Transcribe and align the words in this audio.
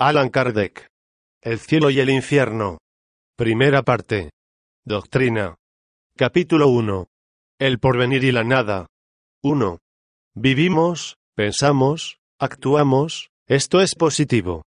Alan 0.00 0.28
Kardec. 0.28 0.86
El 1.42 1.58
cielo 1.58 1.90
y 1.90 1.98
el 1.98 2.08
infierno. 2.08 2.78
Primera 3.36 3.82
parte. 3.82 4.30
Doctrina. 4.84 5.56
Capítulo 6.16 6.68
1. 6.68 7.08
El 7.58 7.80
porvenir 7.80 8.22
y 8.22 8.30
la 8.30 8.44
nada. 8.44 8.86
1. 9.42 9.78
Vivimos, 10.36 11.16
pensamos, 11.34 12.20
actuamos, 12.38 13.30
esto 13.48 13.80
es 13.80 13.96
positivo. 13.96 14.62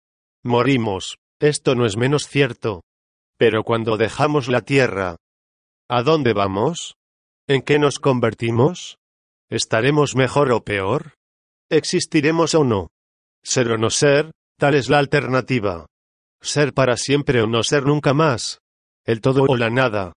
Morimos, 0.44 1.18
esto 1.40 1.74
no 1.74 1.86
es 1.86 1.96
menos 1.96 2.28
cierto. 2.28 2.84
Pero 3.36 3.64
cuando 3.64 3.96
dejamos 3.96 4.46
la 4.46 4.60
tierra, 4.60 5.16
¿a 5.88 6.02
dónde 6.04 6.34
vamos? 6.34 6.94
¿En 7.48 7.62
qué 7.62 7.80
nos 7.80 7.98
convertimos? 7.98 8.98
¿Estaremos 9.50 10.14
mejor 10.14 10.52
o 10.52 10.62
peor? 10.62 11.14
¿Existiremos 11.68 12.54
o 12.54 12.62
no? 12.62 12.90
Ser 13.42 13.72
o 13.72 13.76
no 13.76 13.90
ser, 13.90 14.30
Tal 14.58 14.74
es 14.74 14.88
la 14.88 14.98
alternativa. 14.98 15.86
Ser 16.40 16.72
para 16.72 16.96
siempre 16.96 17.42
o 17.42 17.46
no 17.46 17.62
ser 17.62 17.84
nunca 17.84 18.14
más. 18.14 18.60
El 19.04 19.20
todo 19.20 19.44
o 19.46 19.56
la 19.56 19.68
nada. 19.68 20.14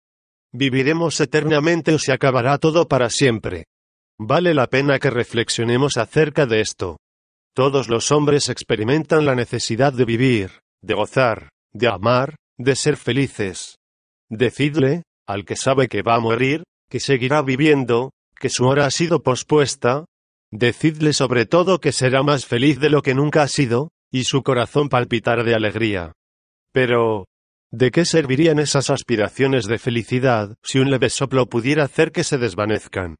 Viviremos 0.53 1.19
eternamente 1.19 1.93
o 1.93 1.99
se 1.99 2.13
acabará 2.13 2.57
todo 2.57 2.87
para 2.87 3.09
siempre. 3.09 3.65
Vale 4.17 4.53
la 4.53 4.67
pena 4.67 4.97
que 4.97 5.09
reflexionemos 5.09 5.97
acerca 5.97 6.45
de 6.45 6.61
esto. 6.61 6.97
Todos 7.53 7.89
los 7.89 8.11
hombres 8.11 8.47
experimentan 8.47 9.25
la 9.25 9.35
necesidad 9.35 9.91
de 9.91 10.05
vivir, 10.05 10.51
de 10.81 10.93
gozar, 10.93 11.49
de 11.73 11.87
amar, 11.89 12.35
de 12.57 12.77
ser 12.77 12.95
felices. 12.95 13.75
Decidle, 14.29 15.03
al 15.27 15.43
que 15.43 15.57
sabe 15.57 15.89
que 15.89 16.01
va 16.01 16.15
a 16.15 16.19
morir, 16.21 16.63
que 16.89 17.01
seguirá 17.01 17.41
viviendo, 17.41 18.11
que 18.39 18.49
su 18.49 18.65
hora 18.65 18.85
ha 18.85 18.91
sido 18.91 19.21
pospuesta. 19.21 20.05
Decidle 20.49 21.11
sobre 21.11 21.45
todo 21.45 21.79
que 21.79 21.91
será 21.91 22.23
más 22.23 22.45
feliz 22.45 22.79
de 22.79 22.89
lo 22.89 23.01
que 23.01 23.13
nunca 23.13 23.43
ha 23.43 23.47
sido, 23.47 23.89
y 24.11 24.23
su 24.23 24.43
corazón 24.43 24.89
palpitar 24.89 25.43
de 25.43 25.55
alegría. 25.55 26.13
Pero, 26.73 27.25
¿de 27.71 27.91
qué 27.91 28.05
servirían 28.05 28.59
esas 28.59 28.89
aspiraciones 28.89 29.65
de 29.65 29.77
felicidad 29.77 30.55
si 30.63 30.79
un 30.79 30.89
leve 30.89 31.09
soplo 31.09 31.47
pudiera 31.47 31.83
hacer 31.83 32.11
que 32.11 32.23
se 32.23 32.37
desvanezcan? 32.37 33.15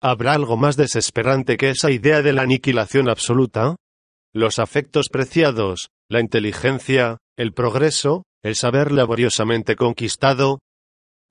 ¿Habrá 0.00 0.32
algo 0.32 0.56
más 0.56 0.76
desesperante 0.76 1.56
que 1.56 1.70
esa 1.70 1.90
idea 1.90 2.22
de 2.22 2.32
la 2.32 2.42
aniquilación 2.42 3.08
absoluta? 3.08 3.76
Los 4.32 4.58
afectos 4.58 5.08
preciados, 5.10 5.88
la 6.08 6.20
inteligencia, 6.20 7.18
el 7.36 7.52
progreso, 7.52 8.24
el 8.42 8.54
saber 8.54 8.92
laboriosamente 8.92 9.74
conquistado, 9.74 10.60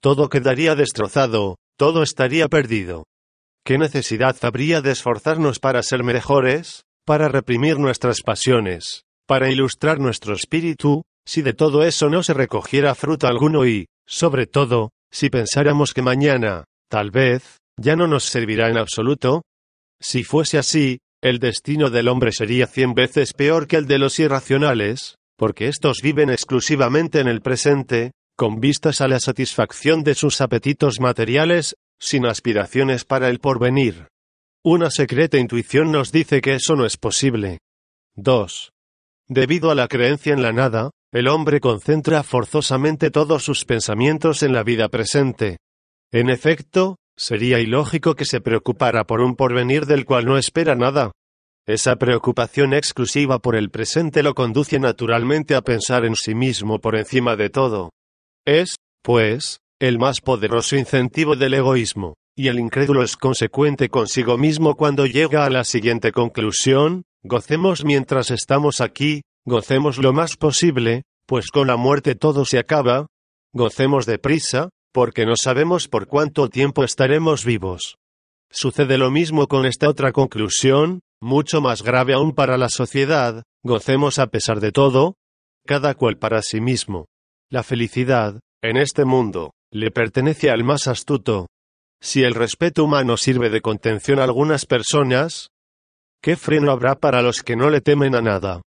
todo 0.02 0.28
quedaría 0.28 0.76
destrozado, 0.76 1.58
todo 1.78 2.04
estaría 2.04 2.50
perdido. 2.50 3.06
¿Qué 3.66 3.78
necesidad 3.78 4.36
habría 4.42 4.82
de 4.82 4.92
esforzarnos 4.92 5.60
para 5.60 5.82
ser 5.84 6.04
mejores? 6.04 6.88
para 7.08 7.30
reprimir 7.30 7.80
nuestras 7.80 8.22
pasiones, 8.22 9.06
para 9.28 9.52
ilustrar 9.52 10.00
nuestro 10.00 10.34
espíritu, 10.34 11.04
si 11.26 11.42
de 11.42 11.54
todo 11.54 11.84
eso 11.84 12.10
no 12.10 12.24
se 12.24 12.34
recogiera 12.34 12.96
fruto 12.96 13.28
alguno 13.28 13.68
y, 13.68 13.88
sobre 14.08 14.48
todo, 14.48 14.92
si 15.12 15.30
pensáramos 15.30 15.94
que 15.94 16.02
mañana, 16.02 16.64
tal 16.90 17.12
vez, 17.12 17.58
ya 17.78 17.96
no 17.96 18.08
nos 18.08 18.24
servirá 18.24 18.70
en 18.70 18.78
absoluto? 18.78 19.44
Si 20.02 20.24
fuese 20.24 20.58
así, 20.58 21.00
el 21.22 21.40
destino 21.40 21.90
del 21.90 22.08
hombre 22.08 22.32
sería 22.32 22.68
cien 22.68 22.94
veces 22.94 23.34
peor 23.34 23.68
que 23.68 23.76
el 23.76 23.88
de 23.88 24.00
los 24.00 24.18
irracionales, 24.20 25.16
porque 25.38 25.68
éstos 25.68 26.00
viven 26.02 26.30
exclusivamente 26.30 27.20
en 27.20 27.28
el 27.28 27.42
presente, 27.42 28.12
con 28.38 28.60
vistas 28.60 29.02
a 29.02 29.08
la 29.08 29.20
satisfacción 29.20 30.04
de 30.04 30.16
sus 30.16 30.42
apetitos 30.42 31.00
materiales, 31.00 31.76
sin 32.00 32.26
aspiraciones 32.26 33.04
para 33.04 33.30
el 33.30 33.40
porvenir. 33.40 34.08
Una 34.64 34.92
secreta 34.92 35.38
intuición 35.38 35.92
nos 35.92 36.12
dice 36.12 36.40
que 36.42 36.54
eso 36.56 36.76
no 36.76 36.86
es 36.86 36.98
posible. 36.98 37.60
2. 38.16 38.72
Debido 39.30 39.72
a 39.72 39.76
la 39.76 39.88
creencia 39.88 40.34
en 40.34 40.42
la 40.42 40.54
nada, 40.54 40.92
el 41.12 41.28
hombre 41.28 41.60
concentra 41.60 42.24
forzosamente 42.24 43.12
todos 43.12 43.44
sus 43.44 43.66
pensamientos 43.66 44.42
en 44.42 44.54
la 44.54 44.64
vida 44.64 44.88
presente. 44.88 45.58
En 46.12 46.30
efecto, 46.30 46.96
sería 47.18 47.60
ilógico 47.60 48.16
que 48.16 48.26
se 48.26 48.40
preocupara 48.40 49.06
por 49.06 49.20
un 49.22 49.36
porvenir 49.36 49.86
del 49.86 50.06
cual 50.06 50.26
no 50.26 50.38
espera 50.38 50.76
nada. 50.76 51.12
Esa 51.66 51.98
preocupación 51.98 52.74
exclusiva 52.74 53.40
por 53.40 53.58
el 53.58 53.70
presente 53.70 54.24
lo 54.24 54.34
conduce 54.34 54.80
naturalmente 54.80 55.56
a 55.56 55.62
pensar 55.62 56.06
en 56.06 56.16
sí 56.16 56.34
mismo 56.34 56.80
por 56.80 56.96
encima 56.96 57.36
de 57.36 57.50
todo. 57.50 57.92
Es, 58.46 58.78
pues, 59.04 59.60
el 59.80 60.00
más 60.00 60.22
poderoso 60.22 60.78
incentivo 60.78 61.36
del 61.36 61.56
egoísmo 61.56 62.16
y 62.38 62.50
el 62.50 62.60
incrédulo 62.60 63.02
es 63.02 63.18
consecuente 63.18 63.90
consigo 63.90 64.38
mismo 64.38 64.76
cuando 64.76 65.08
llega 65.08 65.44
a 65.44 65.50
la 65.50 65.64
siguiente 65.64 66.12
conclusión, 66.12 67.04
gocemos 67.28 67.84
mientras 67.84 68.32
estamos 68.32 68.82
aquí, 68.82 69.22
gocemos 69.46 69.98
lo 69.98 70.14
más 70.14 70.38
posible, 70.38 71.04
pues 71.28 71.52
con 71.52 71.68
la 71.68 71.78
muerte 71.78 72.16
todo 72.16 72.46
se 72.46 72.58
acaba, 72.58 73.08
gocemos 73.54 74.06
deprisa, 74.06 74.70
porque 74.94 75.26
no 75.26 75.36
sabemos 75.36 75.88
por 75.88 76.08
cuánto 76.08 76.50
tiempo 76.50 76.84
estaremos 76.84 77.46
vivos. 77.46 77.98
Sucede 78.50 78.98
lo 78.98 79.12
mismo 79.12 79.48
con 79.48 79.66
esta 79.66 79.90
otra 79.90 80.12
conclusión, 80.12 81.02
mucho 81.22 81.62
más 81.62 81.84
grave 81.84 82.14
aún 82.14 82.34
para 82.34 82.58
la 82.58 82.70
sociedad, 82.70 83.44
gocemos 83.64 84.20
a 84.20 84.28
pesar 84.28 84.60
de 84.60 84.72
todo, 84.72 85.16
cada 85.66 85.96
cual 85.96 86.18
para 86.18 86.42
sí 86.42 86.62
mismo. 86.62 87.06
La 87.52 87.64
felicidad, 87.64 88.40
en 88.64 88.78
este 88.78 89.06
mundo, 89.06 89.52
le 89.72 89.92
pertenece 89.92 90.50
al 90.50 90.64
más 90.64 90.88
astuto, 90.88 91.48
si 92.02 92.24
el 92.24 92.36
respeto 92.36 92.84
humano 92.84 93.18
sirve 93.18 93.50
de 93.50 93.62
contención 93.62 94.20
a 94.20 94.24
algunas 94.24 94.66
personas, 94.66 95.50
¿qué 96.22 96.36
freno 96.36 96.72
habrá 96.72 96.96
para 96.96 97.22
los 97.22 97.44
que 97.44 97.56
no 97.56 97.70
le 97.70 97.82
temen 97.82 98.16
a 98.16 98.22
nada? 98.22 98.62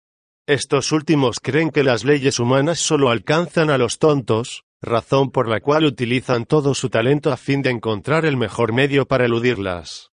Estos 0.47 0.91
últimos 0.91 1.39
creen 1.41 1.71
que 1.71 1.83
las 1.83 2.05
leyes 2.05 2.39
humanas 2.39 2.79
solo 2.79 3.09
alcanzan 3.09 3.69
a 3.69 3.77
los 3.77 3.99
tontos, 3.99 4.63
razón 4.81 5.31
por 5.31 5.49
la 5.49 5.59
cual 5.59 5.85
utilizan 5.85 6.45
todo 6.45 6.73
su 6.73 6.89
talento 6.89 7.31
a 7.31 7.37
fin 7.37 7.61
de 7.61 7.71
encontrar 7.71 8.25
el 8.25 8.37
mejor 8.37 8.73
medio 8.73 9.05
para 9.05 9.25
eludirlas. 9.25 10.11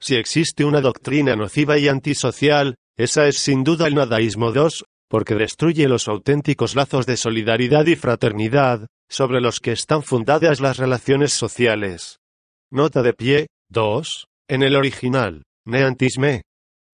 Si 0.00 0.16
existe 0.16 0.64
una 0.64 0.80
doctrina 0.80 1.36
nociva 1.36 1.78
y 1.78 1.88
antisocial, 1.88 2.76
esa 2.96 3.26
es 3.26 3.38
sin 3.38 3.64
duda 3.64 3.86
el 3.86 3.94
nadaísmo 3.94 4.52
2, 4.52 4.84
porque 5.08 5.34
destruye 5.34 5.88
los 5.88 6.08
auténticos 6.08 6.74
lazos 6.74 7.06
de 7.06 7.16
solidaridad 7.16 7.86
y 7.86 7.96
fraternidad, 7.96 8.86
sobre 9.08 9.40
los 9.40 9.60
que 9.60 9.72
están 9.72 10.02
fundadas 10.02 10.60
las 10.60 10.78
relaciones 10.78 11.32
sociales. 11.32 12.18
Nota 12.70 13.02
de 13.02 13.12
pie, 13.12 13.46
2. 13.70 14.26
En 14.48 14.62
el 14.62 14.76
original, 14.76 15.42
neantisme. 15.64 16.42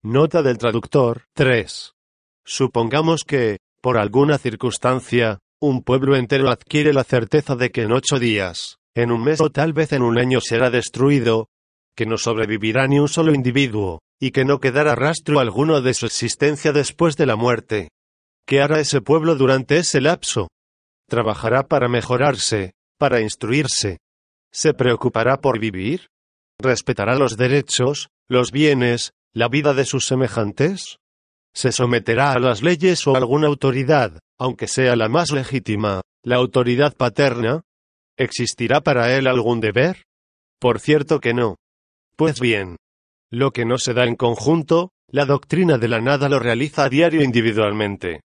Nota 0.03 0.41
del 0.41 0.57
traductor, 0.57 1.25
3. 1.35 1.93
Supongamos 2.43 3.23
que, 3.23 3.59
por 3.81 3.97
alguna 3.97 4.37
circunstancia, 4.37 5.39
un 5.61 5.83
pueblo 5.83 6.15
entero 6.15 6.49
adquiere 6.49 6.91
la 6.91 7.03
certeza 7.03 7.55
de 7.55 7.69
que 7.69 7.83
en 7.83 7.91
ocho 7.91 8.17
días, 8.17 8.77
en 8.95 9.11
un 9.11 9.23
mes 9.23 9.39
o 9.41 9.51
tal 9.51 9.73
vez 9.73 9.93
en 9.93 10.01
un 10.01 10.17
año 10.17 10.41
será 10.41 10.71
destruido, 10.71 11.49
que 11.95 12.07
no 12.07 12.17
sobrevivirá 12.17 12.87
ni 12.87 12.97
un 12.97 13.09
solo 13.09 13.33
individuo, 13.33 13.99
y 14.19 14.31
que 14.31 14.43
no 14.43 14.59
quedará 14.59 14.95
rastro 14.95 15.39
alguno 15.39 15.81
de 15.81 15.93
su 15.93 16.07
existencia 16.07 16.71
después 16.71 17.15
de 17.15 17.27
la 17.27 17.35
muerte. 17.35 17.89
¿Qué 18.47 18.59
hará 18.59 18.79
ese 18.79 19.01
pueblo 19.01 19.35
durante 19.35 19.77
ese 19.77 20.01
lapso? 20.01 20.47
Trabajará 21.07 21.67
para 21.67 21.87
mejorarse, 21.87 22.73
para 22.97 23.21
instruirse, 23.21 23.99
¿Se 24.51 24.73
preocupará 24.73 25.39
por 25.39 25.59
vivir? 25.59 26.07
¿Respetará 26.59 27.15
los 27.15 27.37
derechos, 27.37 28.09
los 28.27 28.51
bienes, 28.51 29.13
la 29.33 29.47
vida 29.47 29.73
de 29.73 29.85
sus 29.85 30.05
semejantes? 30.05 30.97
¿Se 31.53 31.71
someterá 31.71 32.33
a 32.33 32.39
las 32.39 32.61
leyes 32.61 33.05
o 33.07 33.15
a 33.15 33.17
alguna 33.17 33.47
autoridad, 33.47 34.19
aunque 34.37 34.67
sea 34.67 34.95
la 34.95 35.09
más 35.09 35.31
legítima, 35.31 36.01
la 36.23 36.35
autoridad 36.35 36.95
paterna? 36.95 37.61
¿Existirá 38.17 38.81
para 38.81 39.15
él 39.17 39.27
algún 39.27 39.61
deber? 39.61 40.03
Por 40.59 40.79
cierto 40.79 41.19
que 41.19 41.33
no. 41.33 41.55
Pues 42.15 42.39
bien, 42.39 42.77
lo 43.31 43.51
que 43.51 43.65
no 43.65 43.77
se 43.77 43.93
da 43.93 44.05
en 44.05 44.15
conjunto, 44.15 44.91
la 45.07 45.25
doctrina 45.25 45.77
de 45.77 45.87
la 45.87 46.01
nada 46.01 46.29
lo 46.29 46.39
realiza 46.39 46.85
a 46.85 46.89
diario 46.89 47.23
individualmente. 47.23 48.21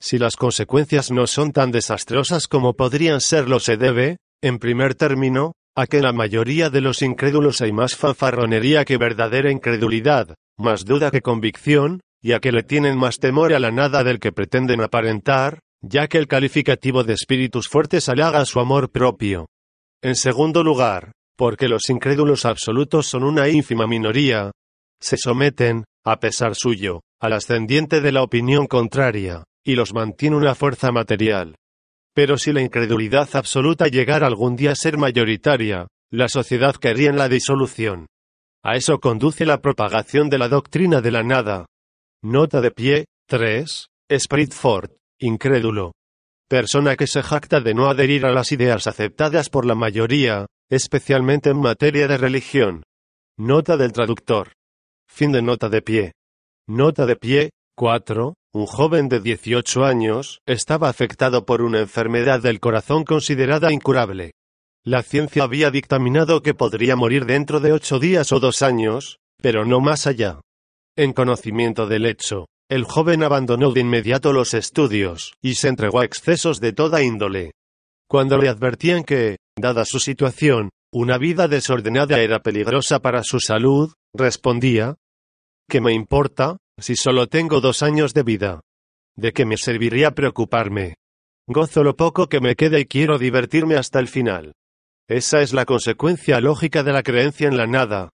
Si 0.00 0.18
las 0.18 0.36
consecuencias 0.36 1.10
no 1.10 1.26
son 1.26 1.52
tan 1.52 1.70
desastrosas 1.70 2.46
como 2.46 2.74
podrían 2.74 3.20
serlo 3.20 3.58
se 3.58 3.76
debe, 3.76 4.18
en 4.42 4.58
primer 4.58 4.94
término, 4.94 5.52
a 5.76 5.86
que 5.86 5.98
en 5.98 6.04
la 6.04 6.12
mayoría 6.12 6.70
de 6.70 6.80
los 6.80 7.02
incrédulos 7.02 7.60
hay 7.60 7.72
más 7.72 7.96
fanfarronería 7.96 8.84
que 8.84 8.98
verdadera 8.98 9.50
incredulidad, 9.50 10.34
más 10.58 10.84
duda 10.84 11.10
que 11.10 11.22
convicción, 11.22 12.00
y 12.22 12.32
a 12.32 12.40
que 12.40 12.52
le 12.52 12.62
tienen 12.62 12.96
más 12.96 13.18
temor 13.18 13.52
a 13.52 13.58
la 13.58 13.70
nada 13.70 14.02
del 14.04 14.18
que 14.18 14.32
pretenden 14.32 14.80
aparentar, 14.80 15.60
ya 15.82 16.08
que 16.08 16.18
el 16.18 16.26
calificativo 16.26 17.04
de 17.04 17.12
espíritus 17.12 17.68
fuertes 17.68 18.08
halaga 18.08 18.44
su 18.46 18.60
amor 18.60 18.90
propio. 18.90 19.46
En 20.02 20.16
segundo 20.16 20.62
lugar, 20.62 21.12
porque 21.36 21.68
los 21.68 21.90
incrédulos 21.90 22.44
absolutos 22.44 23.06
son 23.06 23.24
una 23.24 23.48
ínfima 23.48 23.86
minoría, 23.86 24.52
se 25.00 25.16
someten, 25.18 25.84
a 26.04 26.18
pesar 26.20 26.54
suyo, 26.54 27.00
al 27.20 27.34
ascendiente 27.34 28.00
de 28.00 28.12
la 28.12 28.22
opinión 28.22 28.66
contraria, 28.66 29.44
y 29.64 29.74
los 29.74 29.92
mantiene 29.92 30.36
una 30.36 30.54
fuerza 30.54 30.92
material. 30.92 31.56
Pero 32.14 32.38
si 32.38 32.52
la 32.52 32.62
incredulidad 32.62 33.28
absoluta 33.34 33.88
llegara 33.88 34.26
algún 34.26 34.56
día 34.56 34.72
a 34.72 34.76
ser 34.76 34.96
mayoritaria, 34.96 35.88
la 36.10 36.28
sociedad 36.28 36.74
caería 36.80 37.10
en 37.10 37.16
la 37.16 37.28
disolución. 37.28 38.06
A 38.66 38.76
eso 38.76 38.98
conduce 38.98 39.44
la 39.44 39.60
propagación 39.60 40.30
de 40.30 40.38
la 40.38 40.48
doctrina 40.48 41.02
de 41.02 41.10
la 41.10 41.22
nada. 41.22 41.66
Nota 42.22 42.62
de 42.62 42.70
pie, 42.70 43.04
3. 43.28 43.88
Spritford, 44.10 44.90
incrédulo. 45.20 45.92
Persona 46.48 46.96
que 46.96 47.06
se 47.06 47.22
jacta 47.22 47.60
de 47.60 47.74
no 47.74 47.90
adherir 47.90 48.24
a 48.24 48.32
las 48.32 48.52
ideas 48.52 48.86
aceptadas 48.86 49.50
por 49.50 49.66
la 49.66 49.74
mayoría, 49.74 50.46
especialmente 50.70 51.50
en 51.50 51.60
materia 51.60 52.08
de 52.08 52.16
religión. 52.16 52.84
Nota 53.38 53.76
del 53.76 53.92
traductor. 53.92 54.52
Fin 55.06 55.32
de 55.32 55.42
nota 55.42 55.68
de 55.68 55.82
pie. 55.82 56.12
Nota 56.66 57.04
de 57.04 57.16
pie, 57.16 57.50
4. 57.76 58.32
Un 58.54 58.66
joven 58.66 59.10
de 59.10 59.20
18 59.20 59.84
años 59.84 60.38
estaba 60.46 60.88
afectado 60.88 61.44
por 61.44 61.60
una 61.60 61.80
enfermedad 61.80 62.40
del 62.40 62.60
corazón 62.60 63.04
considerada 63.04 63.70
incurable. 63.72 64.32
La 64.86 65.02
ciencia 65.02 65.44
había 65.44 65.70
dictaminado 65.70 66.42
que 66.42 66.52
podría 66.52 66.94
morir 66.94 67.24
dentro 67.24 67.58
de 67.58 67.72
ocho 67.72 67.98
días 67.98 68.32
o 68.32 68.40
dos 68.40 68.60
años, 68.60 69.18
pero 69.40 69.64
no 69.64 69.80
más 69.80 70.06
allá. 70.06 70.42
En 70.94 71.14
conocimiento 71.14 71.86
del 71.86 72.04
hecho, 72.04 72.48
el 72.68 72.84
joven 72.84 73.22
abandonó 73.22 73.72
de 73.72 73.80
inmediato 73.80 74.34
los 74.34 74.52
estudios 74.52 75.32
y 75.40 75.54
se 75.54 75.68
entregó 75.68 76.00
a 76.00 76.04
excesos 76.04 76.60
de 76.60 76.74
toda 76.74 77.02
índole. 77.02 77.52
Cuando 78.10 78.36
le 78.36 78.50
advertían 78.50 79.04
que, 79.04 79.38
dada 79.58 79.86
su 79.86 80.00
situación, 80.00 80.68
una 80.92 81.16
vida 81.16 81.48
desordenada 81.48 82.20
era 82.20 82.40
peligrosa 82.40 83.00
para 83.00 83.22
su 83.22 83.40
salud, 83.40 83.94
respondía, 84.14 84.96
¿Qué 85.66 85.80
me 85.80 85.94
importa, 85.94 86.58
si 86.78 86.94
solo 86.94 87.26
tengo 87.26 87.62
dos 87.62 87.82
años 87.82 88.12
de 88.12 88.22
vida? 88.22 88.60
¿De 89.16 89.32
qué 89.32 89.46
me 89.46 89.56
serviría 89.56 90.10
preocuparme? 90.10 90.96
Gozo 91.48 91.82
lo 91.82 91.96
poco 91.96 92.28
que 92.28 92.40
me 92.40 92.54
queda 92.54 92.78
y 92.78 92.84
quiero 92.84 93.18
divertirme 93.18 93.76
hasta 93.76 93.98
el 93.98 94.08
final. 94.08 94.52
Esa 95.08 95.42
es 95.42 95.52
la 95.52 95.66
consecuencia 95.66 96.40
lógica 96.40 96.82
de 96.82 96.92
la 96.92 97.02
creencia 97.02 97.46
en 97.46 97.58
la 97.58 97.66
nada. 97.66 98.08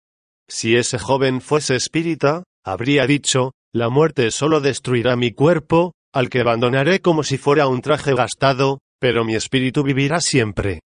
Si 0.49 0.77
ese 0.77 0.99
joven 0.99 1.41
fuese 1.41 1.75
espírita, 1.75 2.45
habría 2.65 3.07
dicho, 3.07 3.53
la 3.75 3.89
muerte 3.89 4.31
solo 4.31 4.61
destruirá 4.61 5.17
mi 5.17 5.33
cuerpo, 5.33 5.95
al 6.15 6.31
que 6.31 6.41
abandonaré 6.41 7.01
como 7.01 7.25
si 7.25 7.39
fuera 7.39 7.67
un 7.67 7.83
traje 7.83 8.15
gastado, 8.15 8.79
pero 9.01 9.25
mi 9.25 9.35
espíritu 9.35 9.83
vivirá 9.83 10.21
siempre. 10.21 10.81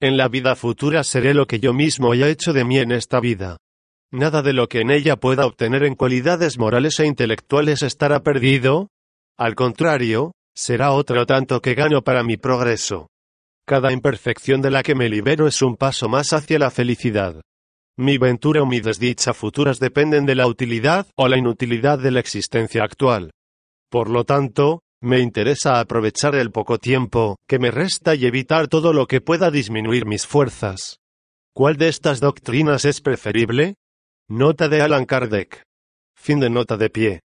En 0.00 0.16
la 0.16 0.28
vida 0.28 0.56
futura 0.56 1.04
seré 1.04 1.34
lo 1.34 1.46
que 1.46 1.60
yo 1.60 1.74
mismo 1.74 2.12
haya 2.12 2.28
hecho 2.28 2.54
de 2.54 2.64
mí 2.64 2.78
en 2.78 2.90
esta 2.90 3.20
vida. 3.20 3.58
Nada 4.10 4.42
de 4.42 4.54
lo 4.54 4.68
que 4.68 4.80
en 4.80 4.90
ella 4.90 5.16
pueda 5.16 5.46
obtener 5.46 5.84
en 5.84 5.94
cualidades 5.94 6.58
morales 6.58 6.98
e 6.98 7.06
intelectuales 7.06 7.82
estará 7.82 8.22
perdido. 8.22 8.88
Al 9.38 9.54
contrario, 9.54 10.32
será 10.54 10.92
otro 10.92 11.26
tanto 11.26 11.60
que 11.60 11.74
gano 11.74 12.02
para 12.02 12.24
mi 12.24 12.38
progreso. 12.38 13.11
Cada 13.66 13.92
imperfección 13.92 14.60
de 14.60 14.70
la 14.70 14.82
que 14.82 14.94
me 14.94 15.08
libero 15.08 15.46
es 15.46 15.62
un 15.62 15.76
paso 15.76 16.08
más 16.08 16.32
hacia 16.32 16.58
la 16.58 16.70
felicidad. 16.70 17.40
Mi 17.96 18.18
ventura 18.18 18.62
o 18.62 18.66
mi 18.66 18.80
desdicha 18.80 19.34
futuras 19.34 19.78
dependen 19.78 20.26
de 20.26 20.34
la 20.34 20.46
utilidad 20.46 21.06
o 21.14 21.28
la 21.28 21.36
inutilidad 21.36 21.98
de 21.98 22.10
la 22.10 22.20
existencia 22.20 22.82
actual. 22.82 23.30
Por 23.88 24.08
lo 24.10 24.24
tanto, 24.24 24.82
me 25.00 25.20
interesa 25.20 25.78
aprovechar 25.78 26.34
el 26.34 26.50
poco 26.50 26.78
tiempo 26.78 27.36
que 27.46 27.58
me 27.58 27.70
resta 27.70 28.14
y 28.14 28.26
evitar 28.26 28.68
todo 28.68 28.92
lo 28.92 29.06
que 29.06 29.20
pueda 29.20 29.50
disminuir 29.50 30.06
mis 30.06 30.26
fuerzas. 30.26 30.98
¿Cuál 31.54 31.76
de 31.76 31.88
estas 31.88 32.20
doctrinas 32.20 32.84
es 32.84 33.00
preferible? 33.00 33.74
Nota 34.28 34.68
de 34.68 34.80
Alan 34.80 35.04
Kardec. 35.04 35.62
Fin 36.16 36.40
de 36.40 36.50
nota 36.50 36.76
de 36.76 36.88
pie. 36.88 37.20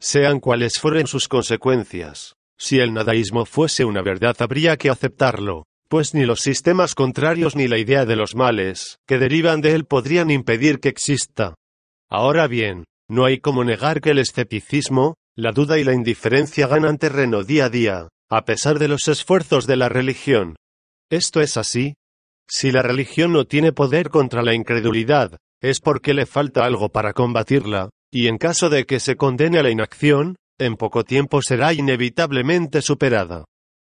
Sean 0.00 0.40
cuales 0.40 0.78
fueren 0.80 1.06
sus 1.06 1.28
consecuencias. 1.28 2.34
Si 2.58 2.78
el 2.78 2.94
nadaísmo 2.94 3.44
fuese 3.44 3.84
una 3.84 4.02
verdad 4.02 4.36
habría 4.38 4.76
que 4.76 4.88
aceptarlo, 4.88 5.64
pues 5.88 6.14
ni 6.14 6.24
los 6.24 6.40
sistemas 6.40 6.94
contrarios 6.94 7.56
ni 7.56 7.68
la 7.68 7.78
idea 7.78 8.04
de 8.04 8.16
los 8.16 8.34
males 8.34 8.98
que 9.06 9.18
derivan 9.18 9.60
de 9.60 9.74
él 9.74 9.84
podrían 9.84 10.30
impedir 10.30 10.80
que 10.80 10.88
exista. 10.88 11.54
Ahora 12.10 12.46
bien, 12.46 12.84
no 13.08 13.24
hay 13.24 13.38
como 13.38 13.64
negar 13.64 14.00
que 14.00 14.10
el 14.10 14.18
escepticismo, 14.18 15.14
la 15.36 15.52
duda 15.52 15.78
y 15.78 15.84
la 15.84 15.94
indiferencia 15.94 16.66
ganan 16.66 16.98
terreno 16.98 17.44
día 17.44 17.66
a 17.66 17.70
día, 17.70 18.08
a 18.30 18.44
pesar 18.44 18.78
de 18.78 18.88
los 18.88 19.06
esfuerzos 19.08 19.66
de 19.66 19.76
la 19.76 19.88
religión. 19.88 20.56
Esto 21.10 21.40
es 21.40 21.56
así. 21.56 21.94
Si 22.48 22.70
la 22.70 22.82
religión 22.82 23.32
no 23.32 23.44
tiene 23.44 23.72
poder 23.72 24.10
contra 24.10 24.42
la 24.42 24.54
incredulidad, 24.54 25.36
es 25.60 25.80
porque 25.80 26.14
le 26.14 26.26
falta 26.26 26.64
algo 26.64 26.90
para 26.90 27.12
combatirla, 27.12 27.90
y 28.12 28.28
en 28.28 28.38
caso 28.38 28.70
de 28.70 28.86
que 28.86 29.00
se 29.00 29.16
condene 29.16 29.58
a 29.58 29.62
la 29.62 29.70
inacción, 29.70 30.36
en 30.58 30.76
poco 30.76 31.04
tiempo 31.04 31.42
será 31.42 31.72
inevitablemente 31.72 32.82
superada. 32.82 33.44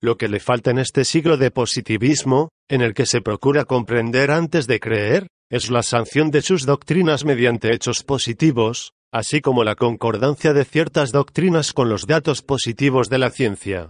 Lo 0.02 0.18
que 0.18 0.30
le 0.30 0.40
falta 0.40 0.72
en 0.72 0.80
este 0.80 1.04
siglo 1.04 1.36
de 1.36 1.52
positivismo, 1.52 2.50
en 2.70 2.82
el 2.82 2.94
que 2.94 3.06
se 3.06 3.22
procura 3.22 3.66
comprender 3.66 4.32
antes 4.32 4.66
de 4.66 4.80
creer, 4.80 5.28
es 5.52 5.70
la 5.70 5.84
sanción 5.84 6.32
de 6.32 6.42
sus 6.42 6.66
doctrinas 6.66 7.26
mediante 7.26 7.74
hechos 7.74 8.04
positivos, 8.04 8.94
así 9.12 9.42
como 9.42 9.64
la 9.64 9.76
concordancia 9.76 10.54
de 10.54 10.64
ciertas 10.64 11.12
doctrinas 11.12 11.74
con 11.74 11.90
los 11.90 12.08
datos 12.08 12.42
positivos 12.42 13.10
de 13.10 13.18
la 13.18 13.30
ciencia. 13.30 13.90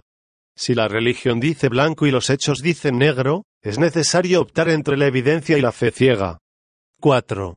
Si 0.56 0.74
la 0.74 0.88
religión 0.88 1.38
dice 1.38 1.68
blanco 1.68 2.06
y 2.06 2.10
los 2.10 2.28
hechos 2.28 2.60
dicen 2.60 2.98
negro, 2.98 3.44
es 3.62 3.78
necesario 3.78 4.40
optar 4.40 4.68
entre 4.68 4.96
la 4.96 5.06
evidencia 5.06 5.58
y 5.58 5.60
la 5.60 5.70
fe 5.70 5.92
ciega. 5.92 6.38
4. 7.00 7.56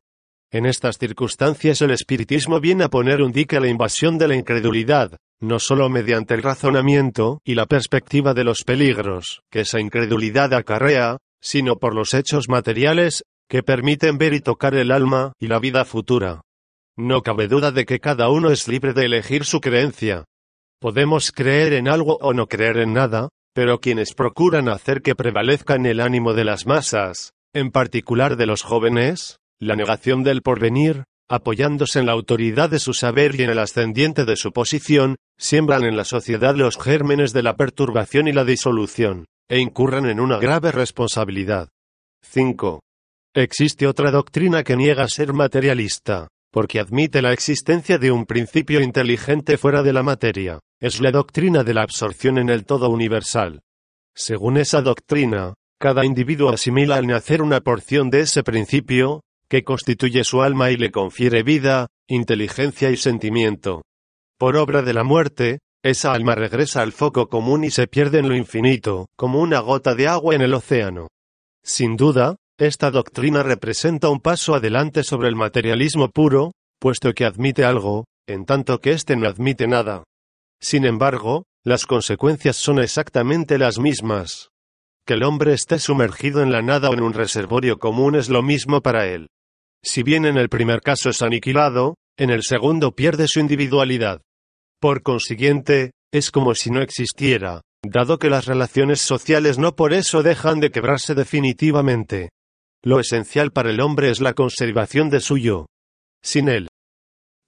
En 0.53 0.67
estas 0.67 0.99
circunstancias 0.99 1.81
el 1.81 1.89
espiritismo 1.89 2.59
viene 2.59 2.83
a 2.83 2.89
poner 2.89 3.23
un 3.23 3.31
dique 3.31 3.57
a 3.57 3.59
la 3.59 3.69
invasión 3.69 4.19
de 4.19 4.27
la 4.27 4.35
incredulidad, 4.35 5.17
no 5.41 5.57
solo 5.57 5.89
mediante 5.89 6.35
el 6.35 6.43
razonamiento 6.43 7.41
y 7.43 7.55
la 7.55 7.65
perspectiva 7.65 8.35
de 8.35 8.43
los 8.43 8.63
peligros 8.63 9.41
que 9.49 9.61
esa 9.61 9.79
incredulidad 9.79 10.53
acarrea, 10.53 11.17
sino 11.41 11.77
por 11.77 11.95
los 11.95 12.13
hechos 12.13 12.49
materiales 12.49 13.23
que 13.49 13.63
permiten 13.63 14.19
ver 14.19 14.35
y 14.35 14.41
tocar 14.41 14.75
el 14.75 14.91
alma 14.91 15.33
y 15.39 15.47
la 15.47 15.57
vida 15.57 15.85
futura. 15.85 16.41
No 16.95 17.23
cabe 17.23 17.47
duda 17.47 17.71
de 17.71 17.87
que 17.87 17.99
cada 17.99 18.29
uno 18.29 18.51
es 18.51 18.67
libre 18.67 18.93
de 18.93 19.05
elegir 19.05 19.45
su 19.45 19.59
creencia. 19.59 20.25
Podemos 20.79 21.31
creer 21.31 21.73
en 21.73 21.87
algo 21.87 22.19
o 22.21 22.31
no 22.35 22.45
creer 22.45 22.77
en 22.77 22.93
nada, 22.93 23.29
pero 23.55 23.79
quienes 23.79 24.13
procuran 24.13 24.69
hacer 24.69 25.01
que 25.01 25.15
prevalezca 25.15 25.73
en 25.73 25.87
el 25.87 25.99
ánimo 25.99 26.35
de 26.35 26.45
las 26.45 26.67
masas, 26.67 27.31
en 27.55 27.71
particular 27.71 28.37
de 28.37 28.45
los 28.45 28.61
jóvenes, 28.61 29.39
la 29.67 29.75
negación 29.75 30.23
del 30.23 30.41
porvenir, 30.41 31.03
apoyándose 31.29 31.99
en 31.99 32.05
la 32.05 32.11
autoridad 32.11 32.69
de 32.69 32.79
su 32.79 32.93
saber 32.93 33.35
y 33.35 33.43
en 33.43 33.49
el 33.49 33.59
ascendiente 33.59 34.25
de 34.25 34.35
su 34.35 34.51
posición, 34.51 35.15
siembran 35.37 35.83
en 35.83 35.97
la 35.97 36.03
sociedad 36.03 36.55
los 36.55 36.77
gérmenes 36.77 37.33
de 37.33 37.43
la 37.43 37.55
perturbación 37.55 38.27
y 38.27 38.33
la 38.33 38.43
disolución, 38.43 39.25
e 39.49 39.59
incurran 39.59 40.05
en 40.05 40.19
una 40.19 40.37
grave 40.37 40.71
responsabilidad. 40.71 41.69
5. 42.23 42.81
Existe 43.35 43.87
otra 43.87 44.11
doctrina 44.11 44.63
que 44.63 44.75
niega 44.75 45.07
ser 45.07 45.33
materialista, 45.33 46.27
porque 46.51 46.79
admite 46.79 47.21
la 47.21 47.33
existencia 47.33 47.97
de 47.97 48.11
un 48.11 48.25
principio 48.25 48.79
inteligente 48.79 49.57
fuera 49.57 49.81
de 49.81 49.91
la 49.91 50.03
materia. 50.03 50.59
Es 50.79 51.01
la 51.01 51.11
doctrina 51.11 51.63
de 51.63 51.73
la 51.73 51.81
absorción 51.81 52.37
en 52.37 52.49
el 52.49 52.65
todo 52.65 52.89
universal. 52.89 53.61
Según 54.15 54.57
esa 54.57 54.81
doctrina, 54.81 55.55
cada 55.79 56.05
individuo 56.05 56.51
asimila 56.51 56.97
al 56.97 57.07
nacer 57.07 57.41
una 57.41 57.61
porción 57.61 58.11
de 58.11 58.21
ese 58.21 58.43
principio, 58.43 59.21
que 59.49 59.63
constituye 59.63 60.23
su 60.23 60.41
alma 60.41 60.71
y 60.71 60.77
le 60.77 60.91
confiere 60.91 61.43
vida, 61.43 61.87
inteligencia 62.07 62.89
y 62.91 62.97
sentimiento. 62.97 63.83
Por 64.37 64.57
obra 64.57 64.81
de 64.81 64.93
la 64.93 65.03
muerte, 65.03 65.59
esa 65.83 66.13
alma 66.13 66.35
regresa 66.35 66.81
al 66.81 66.93
foco 66.93 67.27
común 67.27 67.63
y 67.63 67.71
se 67.71 67.87
pierde 67.87 68.19
en 68.19 68.29
lo 68.29 68.35
infinito, 68.35 69.07
como 69.15 69.39
una 69.39 69.59
gota 69.59 69.95
de 69.95 70.07
agua 70.07 70.33
en 70.33 70.41
el 70.41 70.53
océano. 70.53 71.07
Sin 71.63 71.97
duda, 71.97 72.37
esta 72.57 72.91
doctrina 72.91 73.43
representa 73.43 74.09
un 74.09 74.19
paso 74.19 74.55
adelante 74.55 75.03
sobre 75.03 75.27
el 75.27 75.35
materialismo 75.35 76.09
puro, 76.09 76.51
puesto 76.79 77.13
que 77.13 77.25
admite 77.25 77.65
algo, 77.65 78.05
en 78.27 78.45
tanto 78.45 78.79
que 78.79 78.91
éste 78.91 79.15
no 79.15 79.27
admite 79.27 79.67
nada. 79.67 80.03
Sin 80.61 80.85
embargo, 80.85 81.43
las 81.65 81.85
consecuencias 81.85 82.55
son 82.55 82.79
exactamente 82.79 83.57
las 83.57 83.79
mismas. 83.79 84.52
Que 85.05 85.15
el 85.15 85.23
hombre 85.23 85.53
esté 85.53 85.79
sumergido 85.79 86.41
en 86.41 86.51
la 86.51 86.61
nada 86.61 86.89
o 86.89 86.93
en 86.93 87.01
un 87.01 87.13
reservorio 87.13 87.77
común 87.77 88.15
es 88.15 88.29
lo 88.29 88.41
mismo 88.41 88.81
para 88.81 89.07
él. 89.07 89.27
Si 89.83 90.01
bien 90.01 90.25
en 90.25 90.37
el 90.37 90.47
primer 90.47 90.81
caso 90.81 91.09
es 91.09 91.21
aniquilado, 91.21 91.95
en 92.17 92.29
el 92.29 92.43
segundo 92.43 92.95
pierde 92.95 93.27
su 93.27 93.41
individualidad. 93.41 94.21
Por 94.79 95.03
consiguiente, 95.03 95.91
es 96.13 96.31
como 96.31 96.55
si 96.55 96.69
no 96.71 96.81
existiera, 96.81 97.61
dado 97.83 98.17
que 98.17 98.29
las 98.29 98.45
relaciones 98.45 99.01
sociales 99.01 99.57
no 99.57 99.75
por 99.75 99.93
eso 99.93 100.23
dejan 100.23 100.61
de 100.61 100.71
quebrarse 100.71 101.15
definitivamente. 101.15 102.29
Lo 102.81 102.99
esencial 102.99 103.51
para 103.51 103.71
el 103.71 103.81
hombre 103.81 104.09
es 104.09 104.21
la 104.21 104.33
conservación 104.33 105.09
de 105.09 105.19
su 105.19 105.37
yo. 105.37 105.65
Sin 106.21 106.47
él, 106.47 106.69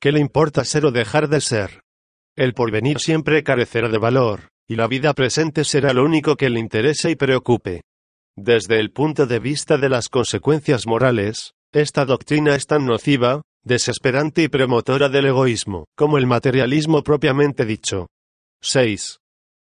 ¿qué 0.01 0.12
le 0.12 0.19
importa 0.19 0.65
ser 0.65 0.85
o 0.85 0.91
dejar 0.91 1.29
de 1.29 1.39
ser? 1.39 1.81
El 2.35 2.53
porvenir 2.53 3.00
siempre 3.00 3.43
carecerá 3.43 3.88
de 3.88 3.97
valor, 3.97 4.50
y 4.67 4.75
la 4.75 4.88
vida 4.88 5.13
presente 5.13 5.63
será 5.63 5.93
lo 5.93 6.03
único 6.03 6.36
que 6.36 6.50
le 6.50 6.60
interese 6.60 7.12
y 7.12 7.15
preocupe. 7.15 7.81
Desde 8.38 8.79
el 8.79 8.91
punto 8.91 9.25
de 9.27 9.39
vista 9.39 9.77
de 9.77 9.89
las 9.89 10.10
consecuencias 10.10 10.88
morales, 10.88 11.53
esta 11.74 12.05
doctrina 12.05 12.55
es 12.55 12.65
tan 12.65 12.86
nociva, 12.86 13.41
desesperante 13.63 14.43
y 14.43 14.48
promotora 14.48 15.10
del 15.10 15.25
egoísmo, 15.25 15.86
como 15.95 16.17
el 16.17 16.27
materialismo 16.27 17.03
propiamente 17.03 17.65
dicho. 17.65 18.07
6. 18.62 19.17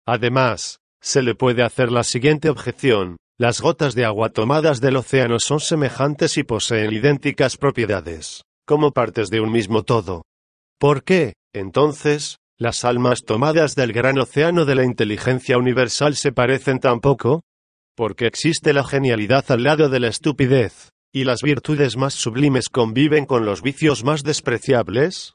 Además, 0.07 0.78
se 1.00 1.23
le 1.23 1.35
puede 1.35 1.62
hacer 1.62 1.90
la 1.90 2.04
siguiente 2.04 2.50
objeción. 2.50 3.16
Las 3.38 3.61
gotas 3.61 3.95
de 3.95 4.04
agua 4.04 4.30
tomadas 4.30 4.80
del 4.80 4.97
océano 4.97 5.38
son 5.38 5.61
semejantes 5.61 6.37
y 6.37 6.42
poseen 6.42 6.92
idénticas 6.92 7.57
propiedades, 7.57 8.42
como 8.66 8.92
partes 8.92 9.30
de 9.30 9.40
un 9.40 9.50
mismo 9.50 9.83
todo. 9.83 10.23
¿Por 10.78 11.04
qué, 11.04 11.35
entonces, 11.54 12.37
las 12.61 12.85
almas 12.85 13.25
tomadas 13.25 13.75
del 13.75 13.90
gran 13.95 14.19
océano 14.19 14.67
de 14.67 14.75
la 14.75 14.85
inteligencia 14.85 15.57
universal 15.57 16.14
se 16.14 16.31
parecen 16.31 16.79
tampoco? 16.79 17.43
Porque 17.97 18.26
existe 18.26 18.75
la 18.75 18.85
genialidad 18.85 19.50
al 19.50 19.62
lado 19.62 19.88
de 19.88 19.99
la 19.99 20.09
estupidez, 20.09 20.90
y 21.11 21.25
las 21.25 21.40
virtudes 21.40 21.97
más 21.97 22.12
sublimes 22.12 22.69
conviven 22.69 23.25
con 23.25 23.47
los 23.47 23.62
vicios 23.62 24.05
más 24.05 24.23
despreciables? 24.25 25.33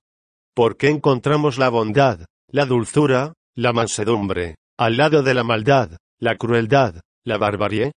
¿Por 0.53 0.77
qué 0.77 0.89
encontramos 0.89 1.57
la 1.57 1.69
bondad, 1.69 2.27
la 2.47 2.67
dulzura, 2.67 3.33
la 3.55 3.73
mansedumbre, 3.73 4.57
al 4.77 4.95
lado 4.97 5.23
de 5.23 5.33
la 5.33 5.43
maldad, 5.43 5.97
la 6.19 6.35
crueldad, 6.37 7.01
la 7.25 7.39
barbarie? 7.39 7.91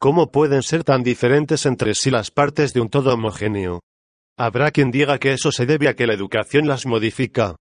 ¿Cómo 0.00 0.32
pueden 0.32 0.62
ser 0.62 0.82
tan 0.82 1.02
diferentes 1.02 1.66
entre 1.66 1.94
sí 1.94 2.10
las 2.10 2.30
partes 2.30 2.72
de 2.72 2.80
un 2.80 2.88
todo 2.88 3.12
homogéneo? 3.12 3.80
Habrá 4.38 4.70
quien 4.70 4.90
diga 4.90 5.18
que 5.18 5.34
eso 5.34 5.52
se 5.52 5.66
debe 5.66 5.88
a 5.88 5.94
que 5.94 6.06
la 6.06 6.14
educación 6.14 6.66
las 6.66 6.86
modifica. 6.86 7.56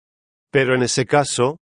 Pero 0.51 0.75
en 0.75 0.83
ese 0.83 1.05
caso, 1.05 1.57